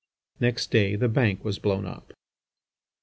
[0.39, 2.11] Next day the Bank was blown up.